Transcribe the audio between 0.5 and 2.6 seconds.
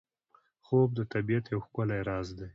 خوب د طبیعت یو ښکلی راز دی